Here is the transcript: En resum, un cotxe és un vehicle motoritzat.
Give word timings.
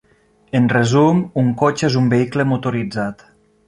En 0.59 0.69
resum, 0.71 1.21
un 1.43 1.53
cotxe 1.61 1.89
és 1.93 2.01
un 2.03 2.11
vehicle 2.17 2.51
motoritzat. 2.57 3.29